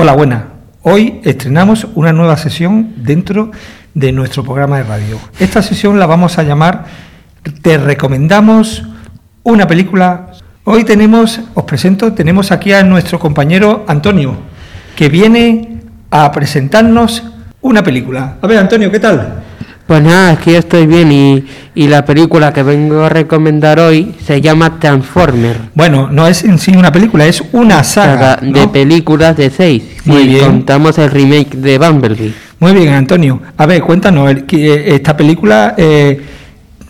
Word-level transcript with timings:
Hola, 0.00 0.12
buena. 0.12 0.44
Hoy 0.82 1.20
estrenamos 1.24 1.88
una 1.96 2.12
nueva 2.12 2.36
sesión 2.36 2.94
dentro 2.98 3.50
de 3.94 4.12
nuestro 4.12 4.44
programa 4.44 4.76
de 4.76 4.84
radio. 4.84 5.18
Esta 5.40 5.60
sesión 5.60 5.98
la 5.98 6.06
vamos 6.06 6.38
a 6.38 6.44
llamar 6.44 6.84
Te 7.62 7.78
recomendamos 7.78 8.84
una 9.42 9.66
película. 9.66 10.34
Hoy 10.62 10.84
tenemos, 10.84 11.40
os 11.52 11.64
presento, 11.64 12.12
tenemos 12.12 12.52
aquí 12.52 12.72
a 12.72 12.84
nuestro 12.84 13.18
compañero 13.18 13.84
Antonio, 13.88 14.36
que 14.94 15.08
viene 15.08 15.80
a 16.12 16.30
presentarnos 16.30 17.24
una 17.60 17.82
película. 17.82 18.36
A 18.40 18.46
ver, 18.46 18.58
Antonio, 18.58 18.92
¿qué 18.92 19.00
tal? 19.00 19.42
Pues 19.88 20.02
nada, 20.02 20.32
aquí 20.32 20.54
estoy 20.54 20.86
bien 20.86 21.10
y, 21.10 21.44
y, 21.74 21.88
la 21.88 22.04
película 22.04 22.52
que 22.52 22.62
vengo 22.62 23.04
a 23.04 23.08
recomendar 23.08 23.80
hoy 23.80 24.14
se 24.22 24.42
llama 24.42 24.78
Transformer. 24.78 25.56
Bueno, 25.74 26.10
no 26.12 26.26
es 26.26 26.44
en 26.44 26.58
sí 26.58 26.76
una 26.76 26.92
película, 26.92 27.24
es 27.24 27.42
una 27.52 27.82
saga, 27.82 28.34
saga 28.34 28.40
de 28.42 28.68
películas 28.68 29.34
de 29.38 29.48
seis. 29.48 29.82
Muy 30.04 30.24
si 30.24 30.28
bien. 30.28 30.44
contamos 30.44 30.98
el 30.98 31.10
remake 31.10 31.54
de 31.56 31.78
Bumblebee. 31.78 32.34
Muy 32.60 32.74
bien, 32.74 32.90
Antonio. 32.90 33.40
A 33.56 33.64
ver, 33.64 33.80
cuéntanos, 33.80 34.30
que, 34.46 34.94
esta 34.94 35.16
película, 35.16 35.74
eh, 35.78 36.20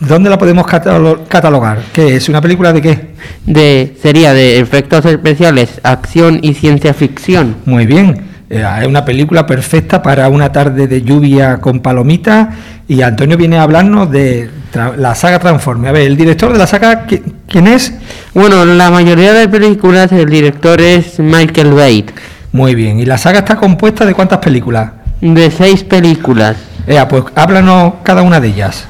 ¿dónde 0.00 0.28
la 0.28 0.36
podemos 0.36 0.66
catalo- 0.66 1.20
catalogar? 1.28 1.78
¿Qué 1.92 2.16
es? 2.16 2.28
¿Una 2.28 2.40
película 2.40 2.72
de 2.72 2.82
qué? 2.82 3.10
De, 3.46 3.94
sería 4.02 4.34
de 4.34 4.58
efectos 4.58 5.04
especiales, 5.04 5.80
acción 5.84 6.40
y 6.42 6.52
ciencia 6.54 6.92
ficción. 6.94 7.58
Muy 7.64 7.86
bien. 7.86 8.27
Eh, 8.50 8.64
es 8.80 8.86
una 8.86 9.04
película 9.04 9.44
perfecta 9.46 10.00
para 10.02 10.28
una 10.28 10.50
tarde 10.50 10.86
de 10.86 11.02
lluvia 11.02 11.58
con 11.60 11.80
palomitas 11.80 12.48
y 12.88 13.02
Antonio 13.02 13.36
viene 13.36 13.58
a 13.58 13.62
hablarnos 13.62 14.10
de 14.10 14.48
la 14.96 15.14
saga 15.14 15.38
Transforme. 15.38 15.88
A 15.88 15.92
ver, 15.92 16.02
el 16.06 16.16
director 16.16 16.52
de 16.52 16.58
la 16.58 16.66
saga, 16.66 17.06
¿qui- 17.06 17.22
¿quién 17.46 17.66
es? 17.66 17.92
Bueno, 18.32 18.64
la 18.64 18.90
mayoría 18.90 19.34
de 19.34 19.48
películas 19.48 20.10
el 20.12 20.30
director 20.30 20.80
es 20.80 21.18
Michael 21.18 21.72
Bay. 21.72 22.06
Muy 22.52 22.74
bien. 22.74 22.98
¿Y 22.98 23.04
la 23.04 23.18
saga 23.18 23.40
está 23.40 23.56
compuesta 23.56 24.06
de 24.06 24.14
cuántas 24.14 24.38
películas? 24.38 24.92
De 25.20 25.50
seis 25.50 25.84
películas. 25.84 26.56
Ea, 26.86 27.06
pues 27.06 27.24
háblanos 27.34 27.94
cada 28.02 28.22
una 28.22 28.40
de 28.40 28.48
ellas. 28.48 28.86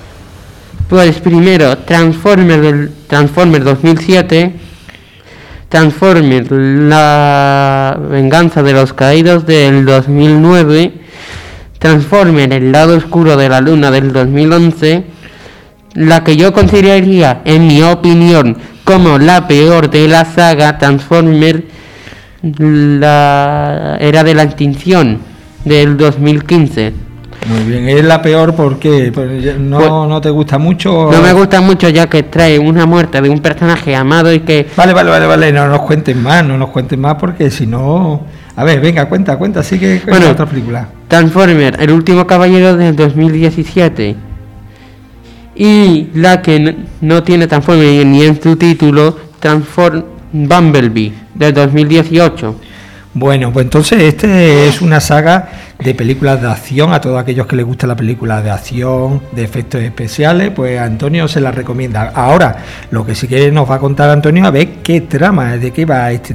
Pues 0.88 1.18
primero, 1.18 1.76
Transformers 1.78 2.62
del 2.62 2.92
Transformers 3.08 3.64
2007, 3.64 4.52
Transformers 5.68 6.50
La 6.50 7.98
venganza 8.10 8.62
de 8.62 8.72
los 8.72 8.94
caídos 8.94 9.46
del 9.46 9.84
2009, 9.84 10.92
Transformers 11.78 12.52
El 12.52 12.72
lado 12.72 12.96
oscuro 12.96 13.36
de 13.36 13.48
la 13.48 13.60
luna 13.60 13.90
del 13.90 14.12
2011, 14.12 15.04
la 15.94 16.24
que 16.24 16.36
yo 16.36 16.52
consideraría, 16.52 17.42
en 17.44 17.66
mi 17.66 17.82
opinión, 17.82 18.56
como 18.84 19.18
la 19.18 19.46
peor 19.46 19.90
de 19.90 20.08
la 20.08 20.24
saga 20.24 20.78
Transformers 20.78 21.62
La 22.42 23.98
era 24.00 24.24
de 24.24 24.34
la 24.34 24.44
extinción 24.44 25.18
del 25.64 25.98
2015. 25.98 27.07
Muy 27.46 27.62
bien. 27.64 27.88
¿Es 27.88 28.04
la 28.04 28.20
peor 28.20 28.54
porque 28.54 29.10
pues, 29.14 29.58
no, 29.58 29.78
Pues- 29.78 29.90
no 29.90 30.20
te 30.20 30.30
gusta 30.30 30.58
mucho? 30.58 31.10
No 31.12 31.22
me 31.22 31.32
gusta 31.32 31.60
mucho 31.60 31.88
ya 31.88 32.08
que 32.08 32.22
trae 32.24 32.58
una 32.58 32.84
muerte 32.86 33.20
de 33.22 33.30
un 33.30 33.40
personaje 33.40 33.94
amado 33.94 34.32
y 34.32 34.40
que 34.40 34.66
Vale, 34.76 34.92
vale, 34.92 35.10
vale, 35.10 35.26
vale, 35.26 35.52
no 35.52 35.68
nos 35.68 35.80
cuenten 35.82 36.22
más, 36.22 36.44
no 36.44 36.58
nos 36.58 36.70
cuenten 36.70 37.00
más 37.00 37.14
porque 37.14 37.50
si 37.50 37.66
no... 37.66 38.22
A 38.56 38.64
ver, 38.64 38.80
venga, 38.80 39.08
cuenta, 39.08 39.36
cuenta, 39.38 39.62
sigue 39.62 40.00
con 40.00 40.10
Bueno. 40.10 40.30
otra 40.30 40.44
película. 40.46 40.88
Transformer, 41.06 41.76
el 41.80 41.92
último 41.92 42.26
caballero 42.26 42.76
del 42.76 42.96
2017. 42.96 44.16
Y 45.54 46.08
la 46.14 46.42
que 46.42 46.76
no 47.00 47.22
tiene 47.22 47.46
Transformer 47.46 48.04
ni 48.06 48.22
en 48.24 48.40
su 48.42 48.56
título, 48.56 49.16
Transform 49.40 50.02
Bumblebee 50.32 51.12
del 51.34 51.54
2018. 51.54 52.54
Bueno, 53.18 53.52
pues 53.52 53.64
entonces 53.64 54.00
este 54.00 54.68
es 54.68 54.80
una 54.80 55.00
saga 55.00 55.48
de 55.76 55.92
películas 55.92 56.40
de 56.40 56.48
acción 56.48 56.92
a 56.92 57.00
todos 57.00 57.20
aquellos 57.20 57.48
que 57.48 57.56
les 57.56 57.66
gusta 57.66 57.86
la 57.88 57.96
película 57.96 58.40
de 58.42 58.50
acción, 58.50 59.20
de 59.32 59.42
efectos 59.42 59.82
especiales, 59.82 60.52
pues 60.54 60.78
Antonio 60.78 61.26
se 61.26 61.40
la 61.40 61.50
recomienda. 61.50 62.12
Ahora, 62.14 62.56
lo 62.92 63.04
que 63.04 63.16
sí 63.16 63.26
que 63.26 63.50
nos 63.50 63.68
va 63.68 63.74
a 63.76 63.78
contar 63.80 64.08
Antonio 64.10 64.46
a 64.46 64.52
ver 64.52 64.68
qué 64.84 65.00
trama, 65.00 65.56
de 65.56 65.72
qué 65.72 65.84
va 65.84 66.12
esta 66.12 66.34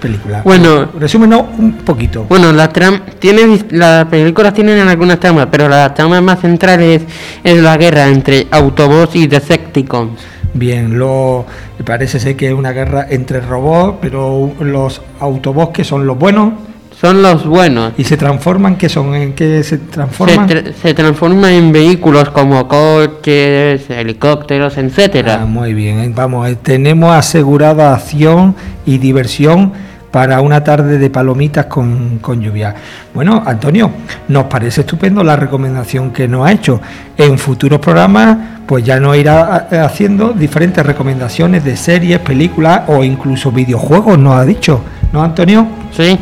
película. 0.00 0.42
Bueno. 0.44 0.90
resúmenos 1.00 1.44
un 1.58 1.78
poquito. 1.78 2.24
Bueno, 2.28 2.52
la 2.52 2.68
tram 2.68 3.00
tiene 3.18 3.64
las 3.70 4.04
películas 4.06 4.52
tienen 4.52 4.86
algunas 4.86 5.18
tramas, 5.18 5.48
pero 5.50 5.66
la 5.66 5.94
trama 5.94 6.20
más 6.20 6.40
central 6.40 6.82
es, 6.82 7.02
es 7.42 7.56
la 7.56 7.78
guerra 7.78 8.06
entre 8.08 8.48
Autobots 8.50 9.16
y 9.16 9.28
Decepticons. 9.28 10.20
Bien, 10.54 10.98
lo 10.98 11.46
parece 11.84 12.20
ser 12.20 12.36
que 12.36 12.48
es 12.48 12.52
una 12.54 12.72
guerra 12.72 13.06
entre 13.08 13.40
robots, 13.40 13.98
pero 14.02 14.52
los 14.60 15.00
autobots 15.20 15.72
que 15.72 15.82
son 15.84 16.06
los 16.06 16.18
buenos 16.18 16.52
Son 17.00 17.22
los 17.22 17.46
buenos. 17.46 17.94
y 17.96 18.04
se 18.04 18.16
transforman, 18.18 18.76
¿qué 18.76 18.88
son? 18.90 19.14
¿En 19.14 19.32
qué 19.32 19.62
se 19.62 19.70
Se, 19.70 19.78
transforman? 19.78 20.46
tra- 20.48 20.72
se 20.74 20.92
transforma 20.94 21.50
en 21.52 21.72
vehículos 21.72 22.28
como 22.30 22.68
coches, 22.68 23.88
helicópteros, 23.88 24.74
Ah, 24.76 24.80
etcétera. 24.82 25.38
muy 25.46 25.72
bien, 25.74 25.98
eh, 26.00 26.12
vamos, 26.14 26.48
eh, 26.48 26.56
tenemos 26.62 27.12
asegurada 27.12 27.94
acción 27.94 28.54
y 28.86 28.98
diversión 28.98 29.72
para 30.12 30.42
una 30.42 30.62
tarde 30.62 30.98
de 30.98 31.08
palomitas 31.08 31.64
con, 31.66 32.18
con 32.18 32.42
lluvia. 32.42 32.74
Bueno, 33.14 33.42
Antonio, 33.46 33.90
nos 34.28 34.44
parece 34.44 34.82
estupendo 34.82 35.24
la 35.24 35.36
recomendación 35.36 36.10
que 36.10 36.28
nos 36.28 36.46
ha 36.46 36.52
hecho. 36.52 36.78
En 37.16 37.38
futuros 37.38 37.78
programas, 37.80 38.51
pues 38.66 38.84
ya 38.84 39.00
nos 39.00 39.16
irá 39.16 39.68
eh, 39.70 39.78
haciendo 39.78 40.32
diferentes 40.32 40.84
recomendaciones 40.84 41.64
de 41.64 41.76
series, 41.76 42.18
películas 42.20 42.82
o 42.86 43.04
incluso 43.04 43.50
videojuegos, 43.50 44.18
nos 44.18 44.34
ha 44.34 44.44
dicho, 44.44 44.82
¿no, 45.12 45.22
Antonio? 45.22 45.66
Sí. 45.96 46.18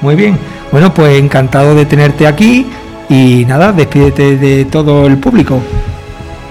Muy 0.00 0.14
bien. 0.16 0.38
Bueno, 0.70 0.92
pues 0.92 1.18
encantado 1.18 1.74
de 1.74 1.86
tenerte 1.86 2.26
aquí 2.26 2.66
y 3.08 3.44
nada, 3.46 3.72
despídete 3.72 4.36
de 4.36 4.64
todo 4.64 5.06
el 5.06 5.18
público. 5.18 5.60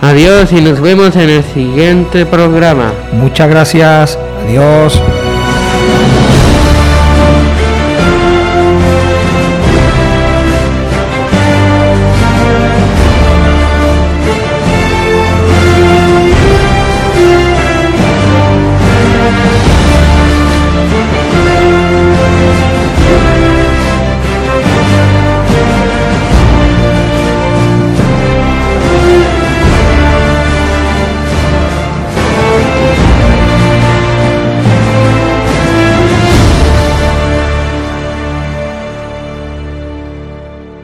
Adiós 0.02 0.52
y 0.52 0.62
nos 0.62 0.82
vemos 0.82 1.16
en 1.16 1.30
el 1.30 1.44
siguiente 1.44 2.26
programa. 2.26 2.92
Muchas 3.14 3.50
gracias. 3.50 4.20
Adiós. 4.46 5.02